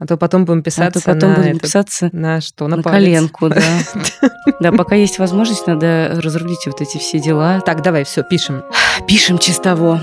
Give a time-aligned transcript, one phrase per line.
[0.00, 2.66] А то потом будем писаться а то потом на будем это- писаться на что?
[2.66, 2.96] На, на, палец.
[3.30, 3.62] коленку, да.
[4.60, 7.60] Да, пока есть возможность, надо разрулить вот эти все дела.
[7.60, 8.62] Так, давай, все, пишем.
[9.06, 10.00] Пишем чистого.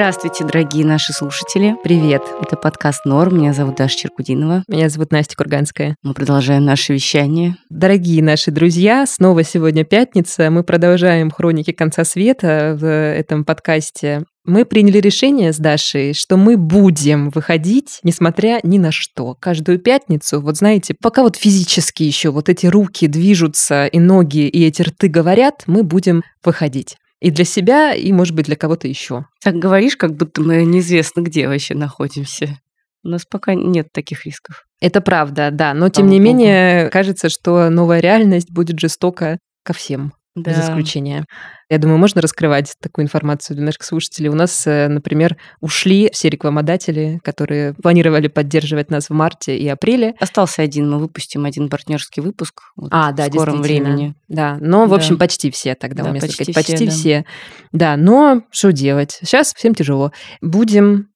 [0.00, 1.76] Здравствуйте, дорогие наши слушатели.
[1.84, 2.22] Привет.
[2.40, 3.36] Это подкаст «Норм».
[3.36, 4.64] Меня зовут Даша Черкудинова.
[4.66, 5.94] Меня зовут Настя Курганская.
[6.02, 7.56] Мы продолжаем наше вещание.
[7.68, 10.50] Дорогие наши друзья, снова сегодня пятница.
[10.50, 14.24] Мы продолжаем хроники конца света в этом подкасте.
[14.46, 19.36] Мы приняли решение с Дашей, что мы будем выходить, несмотря ни на что.
[19.38, 24.64] Каждую пятницу, вот знаете, пока вот физически еще вот эти руки движутся, и ноги, и
[24.64, 26.96] эти рты говорят, мы будем выходить.
[27.20, 29.26] И для себя, и, может быть, для кого-то еще.
[29.42, 32.58] Так говоришь, как будто мы неизвестно где вообще находимся.
[33.02, 34.66] У нас пока нет таких рисков.
[34.80, 35.74] Это правда, да.
[35.74, 40.12] Но, тем Слава не менее, кажется, что новая реальность будет жестока ко всем.
[40.36, 40.62] Без Да.
[40.62, 41.24] исключения.
[41.68, 44.28] Я думаю, можно раскрывать такую информацию для наших слушателей.
[44.28, 50.14] У нас, э, например, ушли все рекламодатели, которые планировали поддерживать нас в марте и апреле.
[50.20, 54.14] Остался один, мы выпустим один партнерский выпуск вот А, да, в скором времени.
[54.28, 54.96] Да, но, в Да.
[54.96, 56.66] общем, почти все тогда Да, уместно почти сказать.
[56.66, 57.24] Почти все, все.
[57.72, 59.18] Да, но что делать?
[59.22, 60.12] Сейчас всем тяжело.
[60.40, 61.08] Будем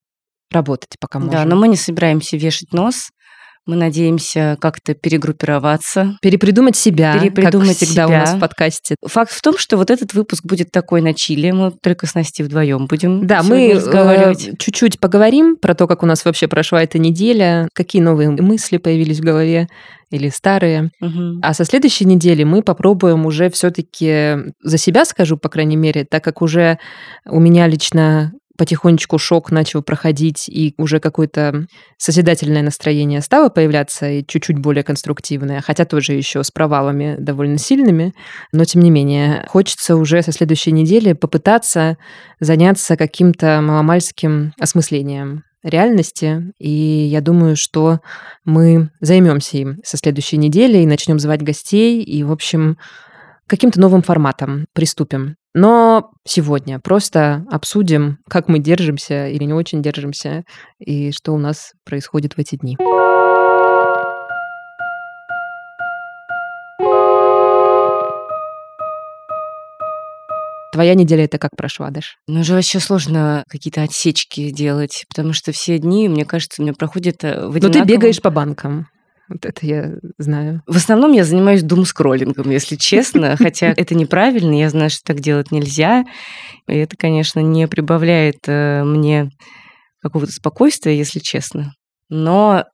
[0.50, 1.32] работать, пока можем.
[1.32, 3.10] Да, но мы не собираемся вешать нос.
[3.66, 6.18] Мы надеемся как-то перегруппироваться.
[6.20, 8.36] Перепридумать себя, Перепридумать как всегда у нас себя.
[8.36, 8.96] в подкасте.
[9.02, 11.52] Факт в том, что вот этот выпуск будет такой на чиле.
[11.52, 16.06] Мы только с Настей вдвоем будем Да, мы э, чуть-чуть поговорим про то, как у
[16.06, 19.68] нас вообще прошла эта неделя, какие новые мысли появились в голове
[20.10, 20.90] или старые.
[21.00, 21.40] Мгм.
[21.42, 26.22] А со следующей недели мы попробуем уже все-таки за себя скажу, по крайней мере, так
[26.22, 26.78] как уже
[27.26, 31.66] у меня лично потихонечку шок начал проходить, и уже какое-то
[31.98, 38.14] созидательное настроение стало появляться, и чуть-чуть более конструктивное, хотя тоже еще с провалами довольно сильными,
[38.52, 41.96] но тем не менее, хочется уже со следующей недели попытаться
[42.40, 48.00] заняться каким-то маломальским осмыслением реальности, и я думаю, что
[48.44, 52.76] мы займемся им со следующей недели и начнем звать гостей, и, в общем,
[53.46, 55.36] каким-то новым форматом приступим.
[55.56, 60.42] Но сегодня просто обсудим, как мы держимся или не очень держимся,
[60.80, 62.76] и что у нас происходит в эти дни.
[70.72, 72.16] Твоя неделя это как прошла, Даш?
[72.26, 76.74] Ну, уже вообще сложно какие-то отсечки делать, потому что все дни, мне кажется, у меня
[76.74, 78.88] проходят э, в Но ты одинаковом- бегаешь по банкам.
[79.28, 80.62] Вот это я знаю.
[80.66, 85.50] В основном я занимаюсь думскроллингом, если честно, хотя это неправильно, я знаю, что так делать
[85.50, 86.04] нельзя.
[86.68, 89.30] И это, конечно, не прибавляет э, мне
[90.02, 91.72] какого-то спокойствия, если честно,
[92.10, 92.66] но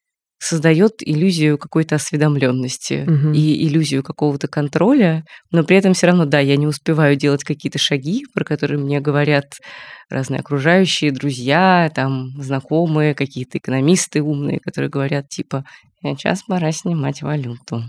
[0.42, 3.32] создает иллюзию какой-то осведомленности Мгм.
[3.34, 7.78] и иллюзию какого-то контроля, но при этом все равно, да, я не успеваю делать какие-то
[7.78, 9.44] шаги, про которые мне говорят
[10.08, 15.64] разные окружающие, друзья, там, знакомые, какие-то экономисты умные, которые говорят, типа,
[16.02, 17.84] сейчас пора снимать валюту.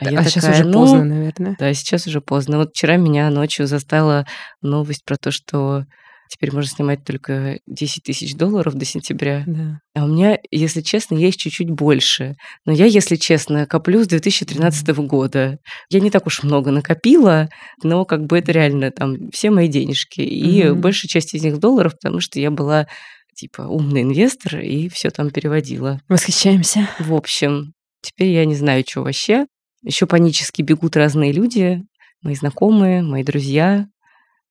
[0.00, 1.56] А, я сейчас такая, уже «Ну, поздно, наверное.
[1.58, 2.58] Да, сейчас уже поздно.
[2.58, 4.26] Вот вчера меня ночью застала
[4.62, 5.84] новость про то, что
[6.28, 9.44] теперь можно снимать только 10 тысяч долларов до сентября.
[9.46, 9.80] Да.
[9.94, 12.34] А у меня, если честно, есть чуть-чуть больше.
[12.64, 15.58] Но я, если честно, коплю с 2013 года.
[15.90, 17.48] Я не так уж много накопила,
[17.82, 20.20] но как бы это реально там все мои денежки.
[20.20, 20.80] И Мгм.
[20.80, 22.86] большая часть из них долларов, потому что я была
[23.34, 26.00] типа умный инвестор и все там переводила.
[26.08, 26.88] Восхищаемся.
[26.98, 27.72] В общем,
[28.02, 29.46] теперь я не знаю, что вообще.
[29.82, 31.80] Еще панически бегут разные люди,
[32.20, 33.86] мои знакомые, мои друзья.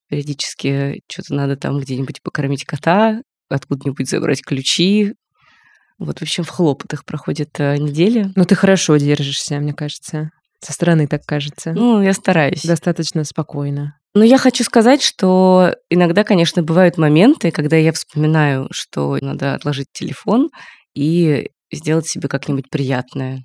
[0.10, 5.14] Периодически что-то надо там где-нибудь покормить кота, откуда-нибудь забрать ключи.
[6.00, 8.32] Вот, в общем, в хлопотах проходит э, неделя.
[8.36, 10.30] Ну, ты хорошо держишься, мне кажется.
[10.60, 11.74] Со стороны так кажется.
[11.74, 12.64] Ну, я стараюсь.
[12.64, 13.98] Достаточно спокойно.
[14.14, 19.88] Но я хочу сказать, что иногда, конечно, бывают моменты, когда я вспоминаю, что надо отложить
[19.92, 20.50] телефон
[20.96, 23.38] и сделать себе как-нибудь приятное.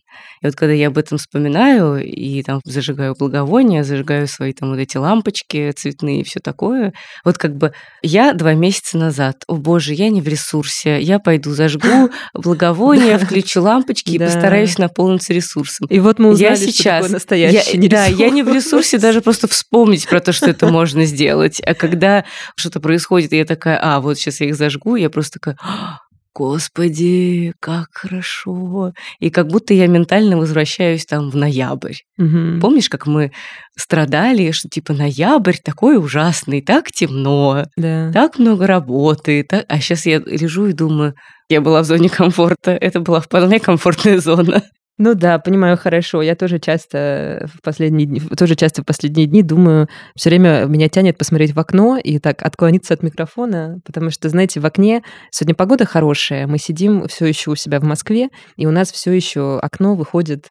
[0.43, 4.79] И вот когда я об этом вспоминаю и там зажигаю благовония, зажигаю свои там вот
[4.79, 6.93] эти лампочки цветные и все такое,
[7.25, 7.73] вот как бы
[8.03, 13.63] я два месяца назад, о боже, я не в ресурсе, я пойду зажгу благовония, включу
[13.63, 15.87] лампочки и постараюсь наполниться ресурсом.
[15.89, 20.09] И вот мы узнали, что такое настоящий да, я не в ресурсе даже просто вспомнить
[20.09, 21.61] про то, что это можно сделать.
[21.61, 22.25] А когда
[22.57, 25.99] что-то происходит, и я такая, а, вот сейчас я их зажгу, я просто такая, «А,
[26.35, 28.93] господи, как хорошо.
[29.21, 31.97] И как будто я ментально возвращаюсь там в ноябрь.
[32.19, 32.61] Мгм.
[32.61, 33.33] Помнишь, как мы
[33.79, 38.11] страдали, что типа ноябрь такой ужасный, так темно, Да.
[38.13, 39.45] так много работы.
[39.49, 41.15] так- А сейчас я лежу и думаю,
[41.49, 42.73] я была в зоне комфорта.
[42.73, 44.63] Это была вполне комфортная зона.
[44.99, 46.21] Ну да, понимаю хорошо.
[46.23, 50.89] Я тоже часто в последние дни, тоже часто в последние дни думаю, все время меня
[50.89, 55.55] тянет посмотреть в окно и так отклониться от микрофона, потому что, знаете, в окне сегодня
[55.55, 59.59] погода хорошая, мы сидим все еще у себя в Москве, и у нас все еще
[59.59, 60.51] окно выходит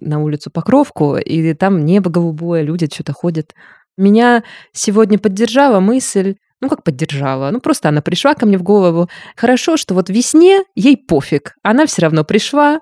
[0.00, 3.52] на улицу Покровку, и там небо голубое, люди что-то ходят.
[3.98, 9.08] Меня сегодня поддержала мысль, ну как поддержала, ну просто она пришла ко мне в голову.
[9.36, 12.80] Хорошо, что вот весне ей пофиг, она все равно пришла,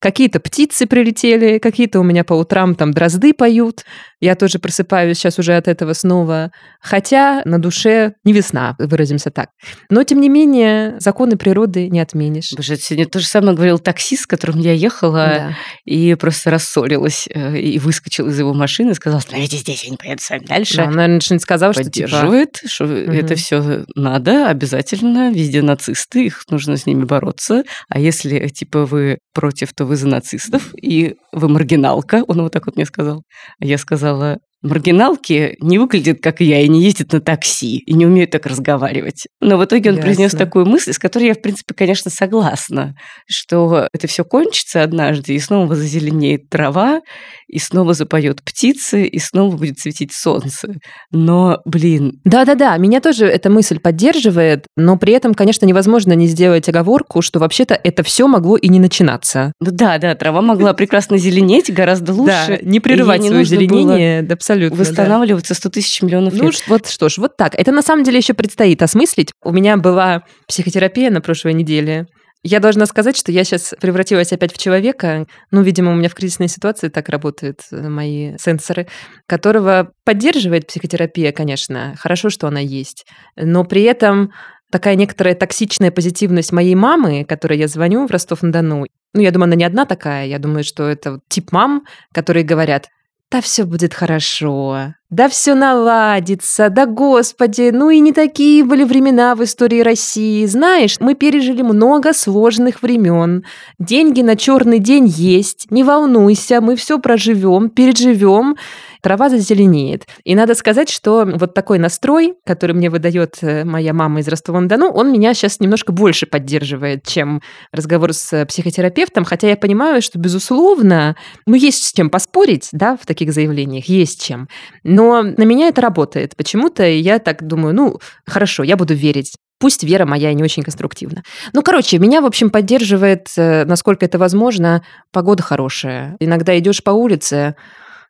[0.00, 3.84] Какие-то птицы прилетели, какие-то у меня по утрам там дрозды поют.
[4.20, 6.50] Я тоже просыпаюсь сейчас уже от этого снова.
[6.80, 9.50] Хотя на душе не весна, выразимся так.
[9.90, 12.52] Но, тем не менее, законы природы не отменишь.
[12.56, 15.56] Боже, сегодня то же самое говорил таксист, с которым я ехала, Да.
[15.84, 19.96] и просто рассорилась, э, и выскочил из его машины и сказал, остановите здесь, я не
[19.96, 20.76] поеду с вами дальше.
[20.76, 22.08] Да, он, наверное, что-нибудь сказал, что типа...
[22.08, 27.62] поддерживает, что это все надо, обязательно, везде нацисты, их нужно с ними бороться.
[27.88, 32.66] А если, типа, вы против, то вы за нацистов, и вы маргиналка, он вот так
[32.66, 33.22] вот мне сказал.
[33.60, 37.94] А я сказала, сказала маргиналки не выглядят, как я, и не ездят на такси, и
[37.94, 39.26] не умеют так разговаривать.
[39.40, 40.38] Но в итоге он произнес Ясно.
[40.38, 42.94] такую мысль, с которой я, в принципе, конечно, согласна,
[43.26, 47.00] что это все кончится однажды, и снова зазеленеет трава,
[47.46, 50.74] и снова запоет птицы, и снова будет светить солнце.
[51.10, 56.68] Но, блин, Да-да-да, меня тоже эта мысль поддерживает, но при этом, конечно, невозможно не сделать
[56.68, 59.52] оговорку, что вообще-то это все могло и не начинаться.
[59.60, 62.32] ну да, да, трава могла прекрасно зеленеть гораздо лучше.
[62.48, 64.76] да, не прерывать свое зеленение, да, абсолютно.
[64.76, 64.82] да.
[64.84, 66.54] Восстанавливаться 100 тысяч миллионов Ну лет.
[66.54, 67.54] ш- вот что ж, вот так.
[67.54, 69.32] Это на самом деле еще предстоит осмыслить.
[69.44, 72.06] У меня была психотерапия на прошлой неделе.
[72.44, 76.14] Я должна сказать, что я сейчас превратилась опять в человека, ну, видимо, у меня в
[76.14, 78.86] кризисной ситуации так работают э, мои сенсоры,
[79.26, 81.94] которого поддерживает психотерапия, конечно.
[81.98, 83.06] Хорошо, что она есть.
[83.36, 84.30] Но при этом
[84.70, 89.56] такая некоторая токсичная позитивность моей мамы, которой я звоню в Ростов-на-Дону, ну, я думаю, она
[89.56, 90.26] не одна такая.
[90.26, 92.88] Я думаю, что это тип мам, которые говорят,
[93.30, 99.34] да все будет хорошо, да все наладится, да господи, ну и не такие были времена
[99.34, 100.46] в истории России.
[100.46, 103.44] Знаешь, мы пережили много сложных времен.
[103.78, 108.56] Деньги на черный день есть, не волнуйся, мы все проживем, переживем,
[109.02, 110.06] трава зазеленеет.
[110.24, 114.90] И надо сказать, что вот такой настрой, который мне выдает э, моя мама из Ростова-на-Дону,
[114.90, 117.42] он меня сейчас немножко больше поддерживает, чем
[117.72, 121.16] разговор с э, психотерапевтом, хотя я понимаю, что, безусловно,
[121.46, 124.48] ну, есть с чем поспорить, да, в таких заявлениях, есть чем.
[124.82, 129.34] Но на меня это работает почему-то, и я так думаю, ну, хорошо, я буду верить.
[129.60, 131.24] Пусть вера моя не очень конструктивна.
[131.52, 136.16] Ну, короче, меня, в общем, поддерживает, э, насколько это возможно, погода хорошая.
[136.20, 137.56] Иногда идешь по улице,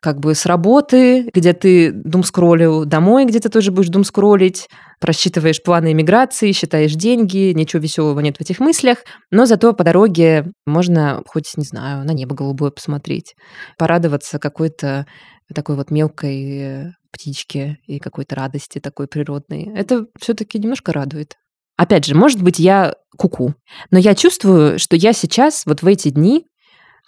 [0.01, 4.67] как бы с работы, где ты думскроллил, домой, где ты тоже будешь думскроллить,
[4.99, 8.99] просчитываешь планы иммиграции, считаешь деньги, ничего веселого нет в этих мыслях,
[9.31, 13.35] но зато по дороге можно хоть, не знаю, на небо голубое посмотреть,
[13.77, 15.05] порадоваться какой-то
[15.53, 19.71] такой вот мелкой э, птичке и какой-то радости такой природной.
[19.75, 21.35] Это все-таки немножко радует.
[21.75, 23.55] Опять же, может быть, я куку,
[23.89, 26.45] но я чувствую, что я сейчас, вот в эти дни,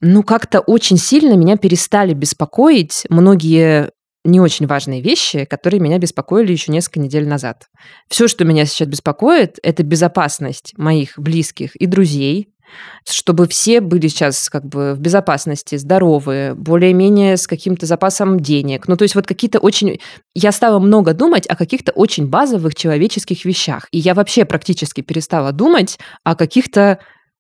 [0.02, 3.92] ну, как-то очень сильно меня перестали беспокоить многие
[4.24, 7.70] не очень важные вещи, которые меня беспокоили еще несколько недель назад.
[8.08, 12.50] Все, что меня сейчас беспокоит, это безопасность моих близких и друзей,
[13.08, 18.88] чтобы все были сейчас как бы в безопасности, здоровы, более-менее с каким-то запасом денег.
[18.88, 20.00] Ну, то есть вот какие-то очень...
[20.34, 23.88] Я стала много думать о каких-то очень базовых человеческих вещах.
[23.92, 27.00] И я вообще практически перестала думать о каких-то,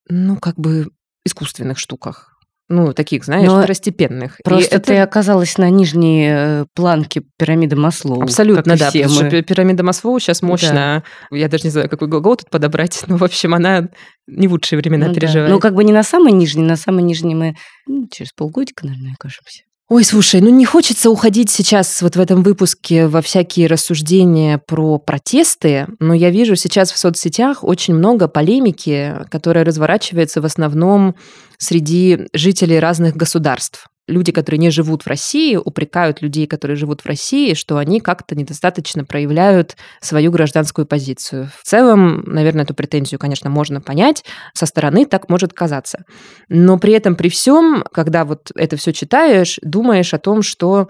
[0.09, 0.89] ну, как бы
[1.25, 2.30] искусственных штуках.
[2.71, 4.39] Ну, таких, знаешь, Но второстепенных.
[4.39, 8.21] И Просто это- ты оказалась на нижней э, планке пирамиды Маслоу.
[8.21, 8.89] Абсолютно, и да.
[8.89, 9.41] все Потому что мы.
[9.43, 11.03] пирамида Маслоу сейчас мощная.
[11.31, 13.03] Я даже не знаю, какой глагол тут подобрать.
[13.07, 13.89] Но, в общем, она
[14.27, 15.19] не лучшие времена Ну да.
[15.19, 15.51] переживает.
[15.51, 17.55] Ну, как бы не на самой нижней, на самой нижней мы
[17.87, 19.63] ну, через полгодика, наверное, окажемся.
[19.93, 24.98] Ой, слушай, ну не хочется уходить сейчас вот в этом выпуске во всякие рассуждения про
[25.00, 31.15] протесты, но я вижу сейчас в соцсетях очень много полемики, которая разворачивается в основном
[31.57, 33.90] среди жителей разных государств.
[34.12, 38.36] Люди, которые не живут в России, упрекают людей, которые живут в России, что они как-то
[38.36, 41.50] недостаточно проявляют свою гражданскую позицию.
[41.62, 44.24] В целом, наверное, эту претензию, конечно, можно понять.
[44.53, 46.06] Со стороны так может казаться.
[46.50, 50.88] Но при этом, при всем, когда вот это все читаешь, думаешь о том, что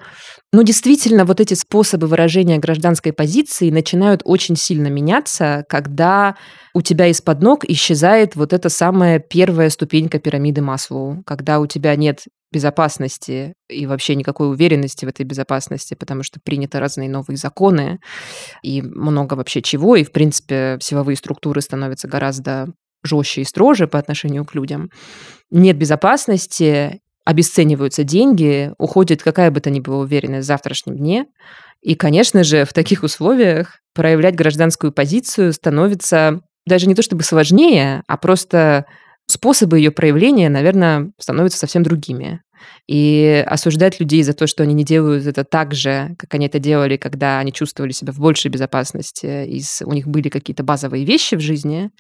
[0.54, 6.36] ну, действительно, вот эти способы выражения гражданской позиции начинают очень сильно меняться, когда
[6.74, 11.96] у тебя из-под ног исчезает вот эта самая первая ступенька пирамиды Маслоу, когда у тебя
[11.96, 18.00] нет безопасности и вообще никакой уверенности в этой безопасности, потому что приняты разные новые законы
[18.62, 22.68] и много вообще чего, и, в принципе, силовые структуры становятся гораздо
[23.04, 24.90] жестче и строже по отношению к людям.
[25.50, 31.26] Нет безопасности, обесцениваются деньги, уходит какая бы то ни была уверенность в завтрашнем дне.
[31.82, 38.04] И, конечно же, в таких условиях проявлять гражданскую позицию становится даже не то чтобы сложнее,
[38.08, 38.86] а просто
[39.26, 42.42] способы ее проявления, наверное, становятся совсем другими.
[42.88, 46.60] И осуждать людей за то, что они не делают это так же, как они это
[46.60, 51.36] делали, когда они чувствовали себя в большей безопасности, и у них были какие-то базовые вещи
[51.36, 51.92] в жизни,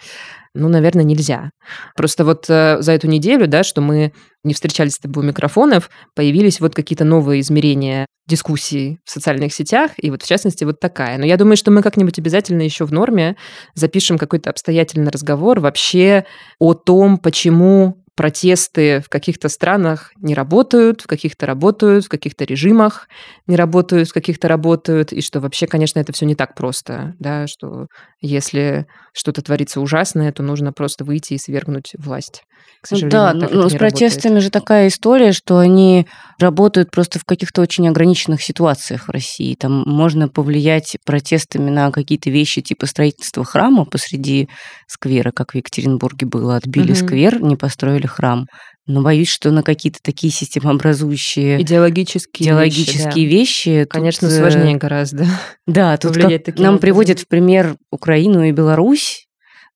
[0.54, 1.52] ну, наверное, нельзя.
[1.96, 4.12] Просто вот э, за эту неделю, да, что мы
[4.44, 9.92] не встречались с тобой у микрофонов, появились вот какие-то новые измерения дискуссий в социальных сетях,
[9.98, 11.18] и вот в частности вот такая.
[11.18, 13.38] Но я думаю, что мы как-нибудь обязательно еще в норме
[13.76, 16.26] запишем какой-то обстоятельный разговор вообще
[16.60, 23.08] о том, почему протесты в каких-то странах не работают, в каких-то работают, в каких-то режимах
[23.48, 27.48] не работают, в каких-то работают, и что вообще, конечно, это все не так просто, да,
[27.48, 27.88] что
[28.20, 32.44] если что-то творится ужасное, то нужно просто выйти и свергнуть власть.
[32.82, 34.44] К сожалению, да, так но с протестами работает.
[34.44, 36.08] же такая история, что они
[36.40, 39.54] работают просто в каких-то очень ограниченных ситуациях в России.
[39.54, 44.50] Там можно повлиять протестами на какие-то вещи типа строительства храма посреди
[44.88, 46.56] сквера, как в Екатеринбурге было.
[46.56, 47.00] Отбили угу.
[47.00, 48.48] сквер, не построили храм.
[48.88, 55.26] Но боюсь, что на какие-то такие системообразующие идеологические, идеологические вещи, вещи конечно, тут, сложнее гораздо.
[55.68, 59.28] Да, тут как нам приводят в пример Украину и Беларусь,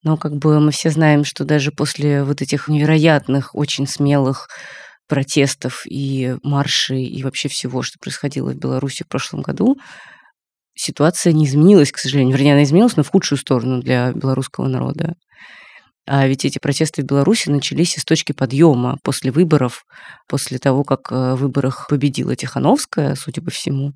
[0.02, 4.48] но как бы мы все знаем, что даже после вот этих невероятных, очень смелых
[5.08, 9.76] протестов и маршей и вообще всего, что происходило в Беларуси в прошлом году,
[10.74, 12.36] ситуация не изменилась, к сожалению.
[12.36, 15.14] Вернее, она изменилась, но в худшую сторону для белорусского народа.
[16.06, 19.84] А ведь эти протесты в Беларуси начались из точки подъема после выборов,
[20.28, 23.92] после того, как э, в выборах победила Тихановская, судя по всему.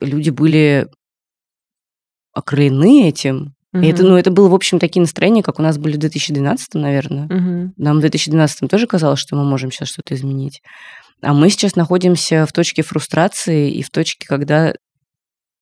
[0.00, 0.88] Люди были
[2.32, 3.54] окрылены этим.
[3.74, 3.82] Угу.
[3.82, 6.74] И это, ну, это было, в общем, такие настроения, как у нас были в 2012,
[6.74, 7.26] наверное.
[7.26, 7.74] Угу.
[7.76, 10.62] Нам в 2012 тоже казалось, что мы можем сейчас что-то изменить.
[11.20, 14.74] А мы сейчас находимся в точке фрустрации и в точке, когда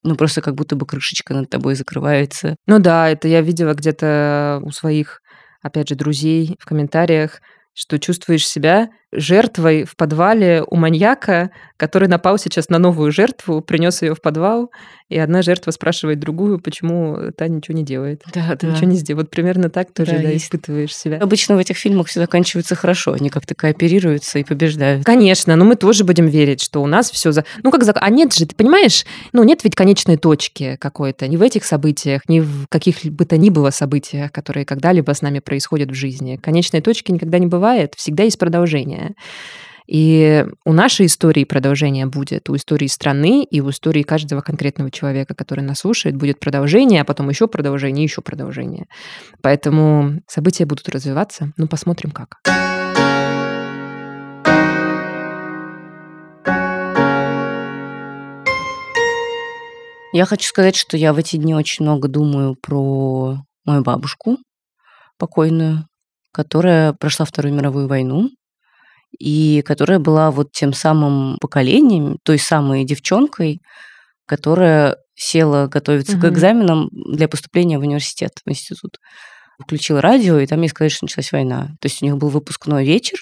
[0.04, 2.56] ну, просто как будто бы крышечка над тобой закрывается.
[2.66, 5.21] Ну да, это я видела где-то у своих
[5.62, 7.40] опять же, друзей в комментариях,
[7.74, 14.02] что чувствуешь себя жертвой в подвале у маньяка, который напал сейчас на новую жертву, принес
[14.02, 14.70] ее в подвал,
[15.10, 18.22] и одна жертва спрашивает другую, почему та ничего не делает.
[18.32, 18.68] Да, да.
[18.68, 19.26] Ничего не сделает.
[19.26, 21.18] Вот примерно так тоже да, да, испытываешь себя.
[21.18, 25.04] Обычно в этих фильмах все заканчивается хорошо, они как-то кооперируются и побеждают.
[25.04, 27.44] Конечно, но мы тоже будем верить, что у нас все за...
[27.62, 27.92] Ну как за...
[27.92, 32.22] А нет же, ты понимаешь, ну нет ведь конечной точки какой-то ни в этих событиях,
[32.28, 36.38] ни в каких бы то ни было событиях, которые когда-либо с нами происходят в жизни.
[36.42, 37.61] Конечной точки никогда не бывает,
[37.96, 39.14] всегда есть продолжение.
[39.86, 45.34] И у нашей истории продолжение будет, у истории страны и у истории каждого конкретного человека,
[45.34, 48.86] который нас слушает, будет продолжение, а потом еще продолжение, еще продолжение.
[49.42, 51.52] Поэтому события будут развиваться.
[51.56, 52.38] Ну, посмотрим как.
[60.14, 64.36] Я хочу сказать, что я в эти дни очень много думаю про мою бабушку
[65.18, 65.86] покойную,
[66.32, 68.30] которая прошла Вторую мировую войну,
[69.18, 73.60] и которая была вот тем самым поколением, той самой девчонкой,
[74.26, 76.22] которая села готовиться угу.
[76.22, 78.96] к экзаменам для поступления в университет, в институт.
[79.60, 81.68] Включила радио, и там ей сказали, что началась война.
[81.80, 83.18] То есть у них был выпускной вечер,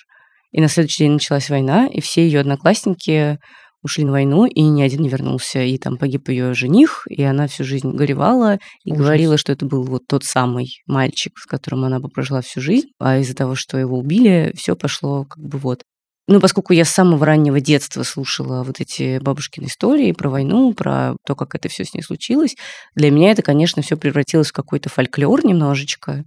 [0.53, 3.39] и на следующий день началась война, и все ее одноклассники
[3.83, 5.63] ушли на войну, и ни один не вернулся.
[5.63, 9.03] И там погиб ее жених, и она всю жизнь горевала и Ужас.
[9.03, 12.89] говорила, что это был вот тот самый мальчик, с которым она бы прожила всю жизнь.
[12.99, 15.83] А из-за того, что его убили, все пошло как бы вот.
[16.31, 21.17] Ну, поскольку я с самого раннего детства слушала вот эти бабушкины истории про войну, про
[21.27, 22.55] то, как это все с ней случилось,
[22.95, 26.25] для меня это, конечно, все превратилось в какой-то фольклор немножечко.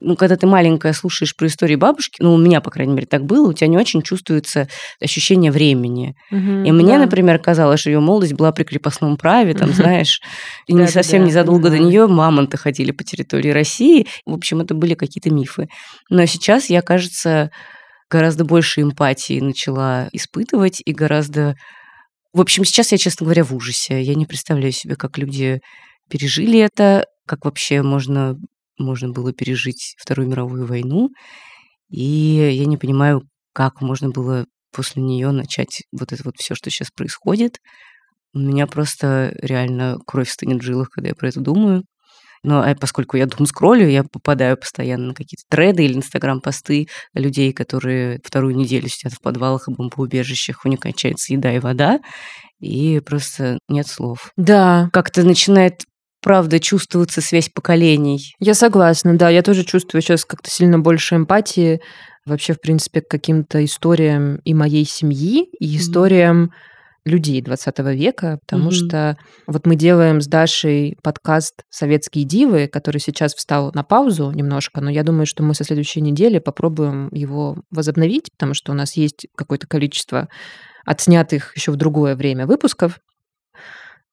[0.00, 3.26] Ну, когда ты маленькая слушаешь про истории бабушки, ну, у меня, по крайней мере, так
[3.26, 4.66] было, у тебя не очень чувствуется
[4.98, 6.16] ощущение времени.
[6.30, 7.00] Угу, и мне, да.
[7.00, 10.22] например, казалось, что ее молодость была при крепостном праве, там, знаешь,
[10.66, 14.06] и не совсем незадолго до нее мамонты ходили по территории России.
[14.24, 15.68] В общем, это были какие-то мифы.
[16.08, 17.50] Но сейчас я, кажется,
[18.10, 21.56] гораздо больше эмпатии начала испытывать и гораздо...
[22.32, 24.02] В общем, сейчас я, честно говоря, в ужасе.
[24.02, 25.60] Я не представляю себе, как люди
[26.10, 28.36] пережили это, как вообще можно,
[28.78, 31.10] можно было пережить Вторую мировую войну.
[31.88, 32.02] И
[32.52, 36.90] я не понимаю, как можно было после нее начать вот это вот все, что сейчас
[36.90, 37.58] происходит.
[38.32, 41.84] У меня просто реально кровь стынет в жилах, когда я про это думаю.
[42.44, 47.52] Но а поскольку я дум скроллю, я попадаю постоянно на какие-то треды или инстаграм-посты людей,
[47.52, 52.00] которые вторую неделю сидят в подвалах и бомбоубежищах, у них кончается еда и вода,
[52.60, 54.30] и просто нет слов.
[54.36, 54.90] Да.
[54.92, 55.82] Как-то начинает
[56.22, 58.34] правда чувствоваться связь поколений.
[58.38, 59.30] Я согласна, да.
[59.30, 61.80] Я тоже чувствую сейчас как-то сильно больше эмпатии
[62.26, 66.73] вообще, в принципе, к каким-то историям и моей семьи, и историям mm-hmm.
[67.04, 68.86] Людей 20 века, потому mm-hmm.
[68.86, 74.80] что вот мы делаем с Дашей подкаст «Советские дивы», который сейчас встал на паузу немножко,
[74.80, 78.94] но я думаю, что мы со следующей недели попробуем его возобновить, потому что у нас
[78.94, 80.28] есть какое-то количество
[80.86, 83.00] отснятых еще в другое время выпусков.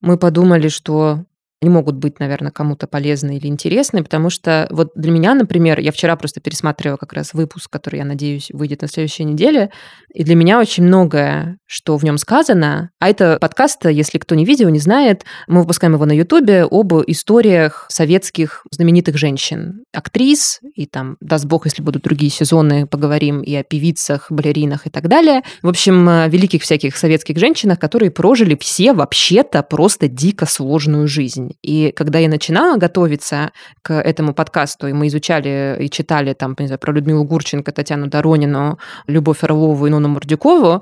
[0.01, 1.25] Мы подумали, что
[1.61, 5.91] не могут быть, наверное, кому-то полезны или интересны, потому что вот для меня, например, я
[5.91, 9.69] вчера просто пересматривала как раз выпуск, который, я надеюсь, выйдет на следующей неделе,
[10.11, 14.43] и для меня очень многое, что в нем сказано, а это подкаст, если кто не
[14.43, 20.87] видел, не знает, мы выпускаем его на Ютубе об историях советских знаменитых женщин, актрис, и
[20.87, 25.43] там, даст бог, если будут другие сезоны, поговорим и о певицах, балеринах и так далее.
[25.61, 31.50] В общем, великих всяких советских женщинах, которые прожили все вообще-то просто дико сложную жизнь.
[31.61, 36.67] И когда я начинала готовиться к этому подкасту, и мы изучали и читали там, не
[36.67, 40.81] знаю, про Людмилу Гурченко, Татьяну Доронину, Любовь Орлову и Нону Мордюкову,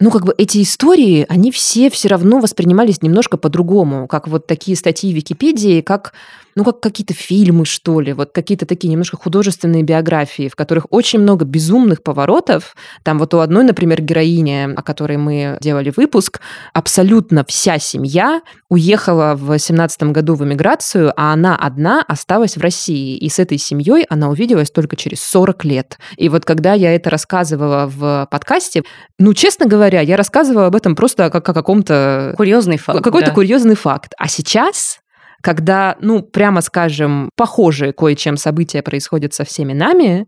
[0.00, 4.76] ну, как бы эти истории, они все все равно воспринимались немножко по-другому, как вот такие
[4.76, 6.14] статьи в Википедии, как
[6.60, 11.18] ну, как какие-то фильмы, что ли, вот какие-то такие немножко художественные биографии, в которых очень
[11.18, 12.76] много безумных поворотов.
[13.02, 16.42] Там вот у одной, например, героини, о которой мы делали выпуск,
[16.74, 23.16] абсолютно вся семья уехала в 17 году в эмиграцию, а она одна осталась в России.
[23.16, 25.98] И с этой семьей она увиделась только через 40 лет.
[26.18, 28.82] И вот когда я это рассказывала в подкасте,
[29.18, 32.34] ну, честно говоря, я рассказывала об этом просто как о каком-то...
[32.36, 33.02] Курьезный факт.
[33.02, 33.34] Какой-то да.
[33.34, 34.12] курьезный факт.
[34.18, 35.00] А сейчас
[35.42, 40.26] когда, ну, прямо скажем, похожие кое-чем события происходят со всеми нами,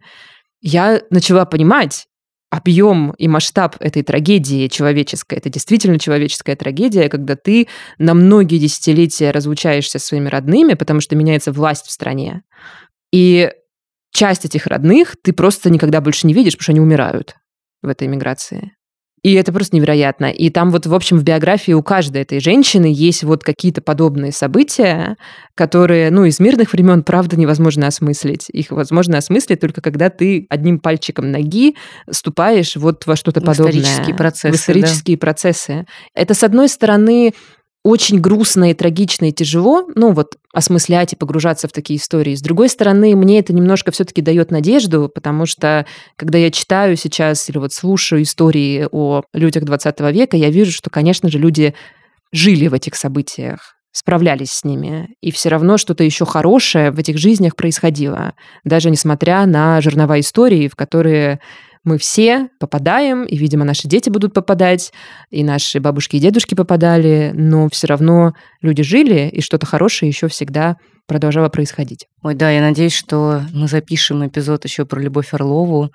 [0.61, 2.07] я начала понимать,
[2.53, 5.39] объем и масштаб этой трагедии человеческой.
[5.39, 7.67] Это действительно человеческая трагедия, когда ты
[7.97, 12.43] на многие десятилетия разлучаешься со своими родными, потому что меняется власть в стране.
[13.11, 13.51] И
[14.13, 17.37] часть этих родных ты просто никогда больше не видишь, потому что они умирают
[17.81, 18.73] в этой миграции.
[19.23, 20.27] И это просто невероятно.
[20.27, 24.33] И там вот, в общем, в биографии у каждой этой женщины есть вот какие-то подобные
[24.33, 25.17] события,
[25.55, 28.49] которые, ну, из мирных времен, правда, невозможно осмыслить.
[28.51, 31.77] Их возможно осмыслить только когда ты одним пальчиком ноги
[32.11, 33.81] ступаешь вот во что-то подобное.
[33.81, 34.53] Исторические процессы.
[34.53, 35.21] В исторические да.
[35.21, 35.87] процессы.
[36.15, 37.33] Это, с одной стороны,
[37.85, 42.35] очень грустно и трагично и тяжело, ну вот осмыслять и погружаться в такие истории.
[42.35, 47.49] С другой стороны, мне это немножко все-таки дает надежду, потому что когда я читаю сейчас
[47.49, 51.75] или вот слушаю истории о людях 20 века, я вижу, что, конечно же, люди
[52.33, 57.19] жили в этих событиях, справлялись с ними, и все равно что-то еще хорошее в этих
[57.19, 61.41] жизнях происходило, даже несмотря на жернова истории, в которые
[61.85, 64.93] мы все попадаем, и, видимо, наши дети будут попадать,
[65.31, 70.29] и наши бабушки и дедушки попадали, но все равно люди жили, и что-то хорошее еще
[70.29, 72.07] всегда продолжало происходить.
[72.23, 75.91] Ой, да, я надеюсь, что мы запишем эпизод еще про Любовь Орлову,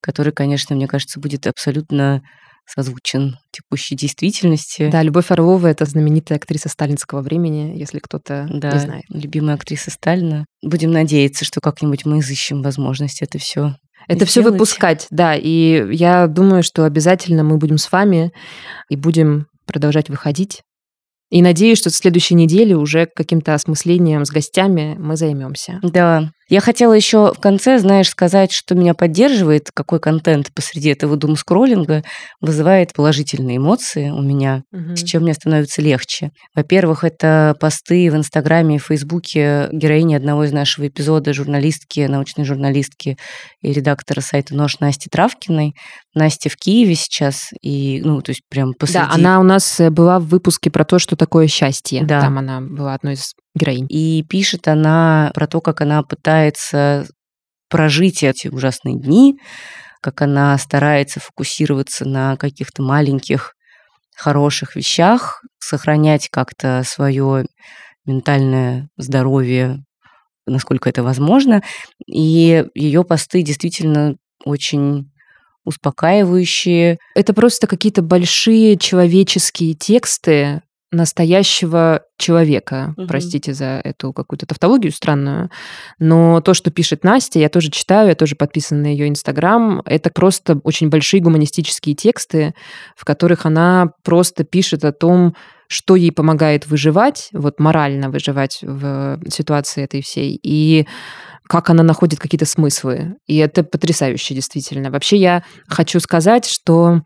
[0.00, 2.22] который, конечно, мне кажется, будет абсолютно
[2.66, 4.88] созвучен текущей действительности.
[4.90, 9.04] Да, Любовь Орлова— это знаменитая актриса сталинского времени, если кто-то да, не знает.
[9.08, 10.44] любимая актриса Сталина.
[10.62, 13.74] Будем надеяться, что как-нибудь мы изыщем возможность это все
[14.08, 15.34] это все выпускать, да.
[15.34, 18.32] И я думаю, что обязательно мы будем с вами
[18.88, 20.62] и будем продолжать выходить.
[21.30, 25.80] И надеюсь, что в следующей неделе уже каким-то осмыслением с гостями мы займемся.
[25.82, 31.16] Да, я хотела еще в конце, знаешь, сказать, что меня поддерживает, какой контент посреди этого
[31.16, 32.04] дум-скроллинга
[32.42, 34.94] вызывает положительные эмоции у меня, угу.
[34.94, 36.32] с чем мне становится легче.
[36.54, 43.16] Во-первых, это посты в Инстаграме и Фейсбуке героини одного из нашего эпизода, журналистки, научной журналистки
[43.62, 45.74] и редактора сайта «Нож» Насти Травкиной.
[46.14, 48.98] Настя в Киеве сейчас, и, ну, то есть прям посреди...
[48.98, 52.04] Да, она у нас э, была в выпуске про то, что такое счастье.
[52.04, 52.20] Да.
[52.20, 53.86] Там она была одной из героинь.
[53.88, 57.06] И пишет она про то, как она пытается
[57.68, 59.38] прожить эти ужасные дни,
[60.00, 63.54] как она старается фокусироваться на каких-то маленьких
[64.16, 67.46] хороших вещах, сохранять как-то свое
[68.04, 69.84] ментальное здоровье,
[70.46, 71.62] насколько это возможно.
[72.06, 75.10] И ее посты действительно очень
[75.64, 76.98] успокаивающие.
[77.14, 80.62] Это просто какие-то большие человеческие тексты,
[80.92, 82.94] настоящего человека.
[82.96, 83.06] Угу.
[83.08, 85.50] Простите за эту какую-то тавтологию странную.
[85.98, 89.82] Но то, что пишет Настя, я тоже читаю, я тоже подписана на ее Инстаграм.
[89.86, 92.54] Это просто очень большие гуманистические тексты,
[92.94, 95.34] в которых она просто пишет о том,
[95.66, 100.86] что ей помогает выживать, вот морально выживать в ситуации этой всей, и
[101.46, 103.16] как она находит какие-то смыслы.
[103.26, 104.90] И это потрясающе, действительно.
[104.90, 107.02] Вообще я хочу сказать, что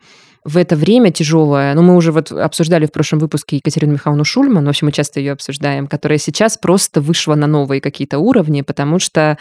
[0.47, 4.65] в это время тяжелое, ну, мы уже вот обсуждали в прошлом выпуске Екатерину Михайловну Шульман,
[4.65, 9.01] в общем, мы часто ее обсуждаем, которая сейчас просто вышла на новые какие-то уровни, потому
[9.01, 9.39] что,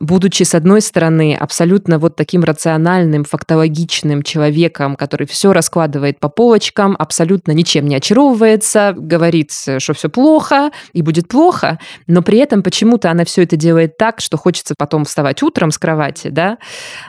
[0.00, 6.96] будучи, с одной стороны, абсолютно вот таким рациональным, фактологичным человеком, который все раскладывает по полочкам,
[6.98, 13.12] абсолютно ничем не очаровывается, говорит, что все плохо и будет плохо, но при этом почему-то
[13.12, 16.58] она все это делает так, что хочется потом вставать утром с кровати, да,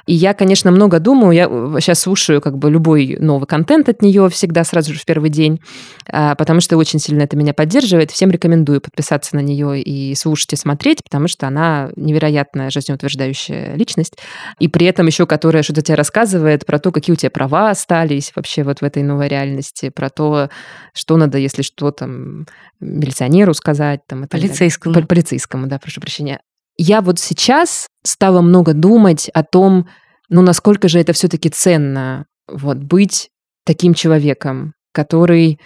[0.06, 1.48] и я, конечно, много думаю, я
[1.82, 5.30] сейчас слушаю как бы любой новый новый контент от нее всегда сразу же в первый
[5.30, 5.62] день,
[6.12, 8.12] а, потому что очень сильно это меня поддерживает.
[8.12, 14.18] Всем рекомендую подписаться на нее и слушать и смотреть, потому что она невероятная жизнеутверждающая личность,
[14.60, 18.32] и при этом еще которая что-то тебе рассказывает про то, какие у тебя права остались
[18.36, 20.50] вообще вот в этой новой реальности, про то,
[20.94, 22.46] что надо, если что, там,
[22.80, 24.02] милиционеру сказать.
[24.08, 24.94] Там, полицейскому.
[24.94, 25.08] Далее.
[25.08, 26.40] Полицейскому, да, прошу прощения.
[26.78, 29.88] Я вот сейчас стала много думать о том,
[30.30, 33.30] ну, насколько же это все-таки ценно вот быть
[33.66, 35.60] таким человеком, который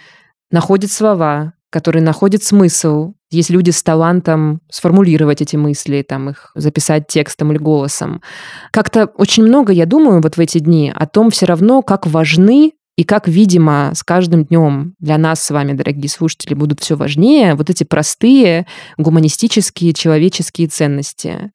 [0.50, 3.14] находит слова, который находит смысл.
[3.30, 8.22] Есть люди с талантом сформулировать эти мысли, там их записать текстом или голосом.
[8.70, 12.74] Как-то очень много я думаю вот в эти дни о том все равно, как важны
[12.96, 17.56] и как, видимо, с каждым днем для нас с вами, дорогие слушатели, будут все важнее
[17.56, 18.66] вот эти простые
[18.96, 21.50] гуманистические человеческие ценности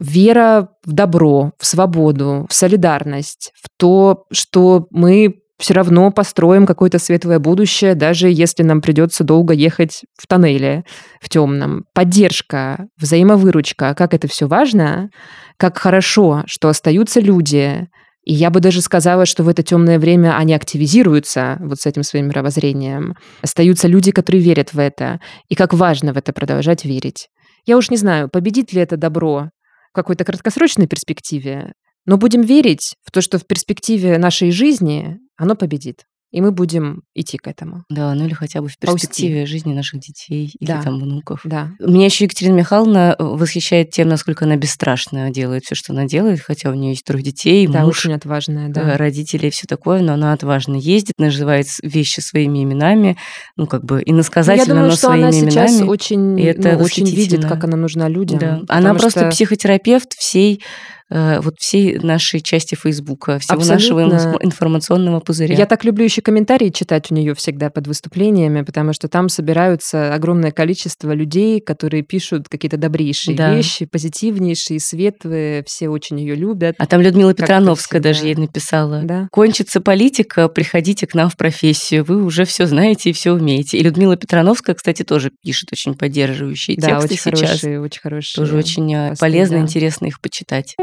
[0.00, 6.98] вера в добро, в свободу, в солидарность, в то, что мы все равно построим какое-то
[6.98, 10.84] светлое будущее, даже если нам придется долго ехать в тоннеле,
[11.20, 11.84] в темном.
[11.92, 15.10] Поддержка, взаимовыручка, как это все важно,
[15.58, 17.88] как хорошо, что остаются люди,
[18.24, 22.02] и я бы даже сказала, что в это темное время они активизируются вот с этим
[22.02, 23.14] своим мировоззрением.
[23.42, 25.20] Остаются люди, которые верят в это.
[25.48, 27.28] И как важно в это продолжать верить.
[27.66, 29.48] Я уж не знаю, победит ли это добро
[29.92, 31.72] какой-то краткосрочной перспективе,
[32.06, 37.02] но будем верить в то, что в перспективе нашей жизни оно победит и мы будем
[37.14, 37.84] идти к этому.
[37.88, 39.52] Да, ну или хотя бы в перспективе Ползти.
[39.52, 40.82] жизни наших детей или да.
[40.82, 41.40] там внуков.
[41.44, 41.70] Да.
[41.80, 46.40] Меня еще Екатерина Михайловна э, восхищает тем, насколько она бесстрашно делает все, что она делает,
[46.40, 48.94] хотя у нее есть трое детей, да, муж, очень отважная, да.
[48.94, 53.16] Э, родители и все такое, но она отважно ездит, называет вещи своими именами,
[53.56, 55.50] ну как бы иносказательно, Я думаю, но что своими она именами.
[55.50, 58.38] сейчас очень, и это ну, очень видит, как она нужна людям.
[58.38, 58.62] Да.
[58.68, 59.30] Она просто что...
[59.30, 60.62] психотерапевт всей
[61.10, 64.06] вот всей нашей части Фейсбука, всего Абсолютно.
[64.06, 65.56] нашего информационного пузыря.
[65.56, 70.14] Я так люблю еще комментарии читать у нее всегда под выступлениями, потому что там собираются
[70.14, 73.54] огромное количество людей, которые пишут какие-то добрейшие да.
[73.54, 76.76] вещи, позитивнейшие, светлые, все очень ее любят.
[76.78, 79.02] А там Людмила Петрановская даже ей написала.
[79.02, 79.28] Да?
[79.32, 83.78] Кончится политика, приходите к нам в профессию, вы уже все знаете и все умеете.
[83.78, 87.50] И Людмила Петрановская, кстати, тоже пишет очень поддерживающие да, тексты очень сейчас.
[87.50, 88.44] Хорошие, очень хорошие.
[88.44, 89.62] Тоже очень э, посты, полезно, да.
[89.62, 90.76] интересно их почитать.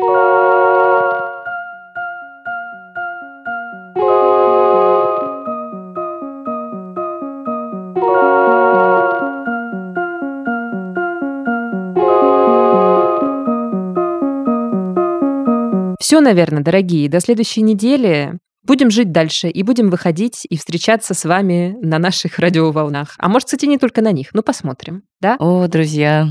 [16.07, 17.09] Все, наверное, дорогие.
[17.09, 18.39] До следующей недели.
[18.63, 23.13] Будем жить дальше и будем выходить и встречаться с вами на наших радиоволнах.
[23.17, 24.29] А может, кстати, не только на них.
[24.33, 25.03] Ну, посмотрим.
[25.19, 25.35] Да?
[25.37, 26.29] О, друзья,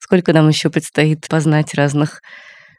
[0.00, 2.22] сколько нам еще предстоит познать разных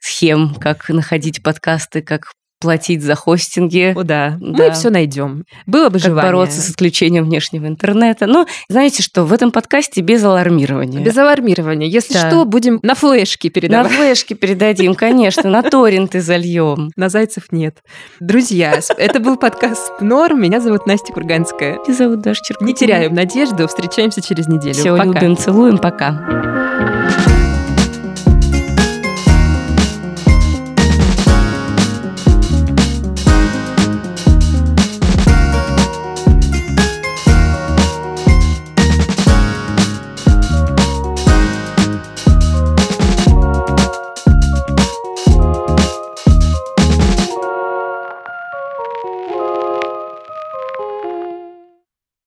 [0.03, 3.93] схем, как находить подкасты, как платить за хостинги.
[3.93, 4.37] О, да.
[4.39, 4.63] да.
[4.63, 5.43] Мы все найдем.
[5.65, 6.31] Было бы как желание.
[6.31, 8.25] бороться с отключением внешнего интернета.
[8.25, 11.03] Но знаете что, в этом подкасте без алармирования.
[11.03, 11.87] Без алармирования.
[11.87, 12.29] Если да.
[12.29, 13.91] что, будем на флешке передавать.
[13.91, 16.91] На флешке передадим, конечно, на торренты зальем.
[16.95, 17.79] На зайцев нет.
[18.21, 20.41] Друзья, это был подкаст Норм.
[20.41, 21.79] Меня зовут Настя Курганская.
[21.85, 22.67] Меня зовут Даша Черкутина.
[22.67, 23.67] Не теряем надежду.
[23.67, 24.73] Встречаемся через неделю.
[24.73, 25.77] Все, любим, целуем.
[25.79, 27.33] Пока.